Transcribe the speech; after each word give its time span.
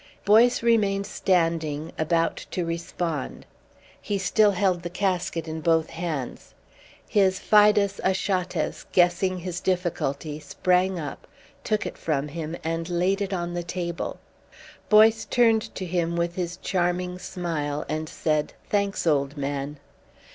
Boyce 0.25 0.63
remained 0.63 1.05
standing, 1.05 1.91
about 1.95 2.47
to 2.49 2.65
respond. 2.65 3.45
He 4.01 4.17
still 4.17 4.49
held 4.53 4.81
the 4.81 4.89
casket 4.89 5.47
in 5.47 5.61
both 5.61 5.91
hands. 5.91 6.55
His 7.07 7.37
FIDUS 7.37 8.01
ACHATES, 8.03 8.87
guessing 8.93 9.37
his 9.37 9.59
difficulty, 9.59 10.39
sprang 10.39 10.99
up, 10.99 11.27
took 11.63 11.85
it 11.85 11.99
from 11.99 12.29
him, 12.29 12.57
and 12.63 12.89
laid 12.89 13.21
it 13.21 13.31
on 13.31 13.53
the 13.53 13.61
table. 13.61 14.19
Boyce 14.89 15.23
turned 15.25 15.75
to 15.75 15.85
him 15.85 16.15
with 16.15 16.33
his 16.33 16.57
charming 16.57 17.19
smile 17.19 17.85
and 17.87 18.09
said: 18.09 18.53
"Thanks, 18.71 19.05
old 19.05 19.37
man." 19.37 19.77